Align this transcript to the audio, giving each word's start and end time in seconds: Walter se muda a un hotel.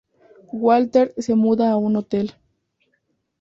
Walter 0.53 1.13
se 1.19 1.35
muda 1.35 1.69
a 1.69 1.77
un 1.77 1.95
hotel. 1.95 2.33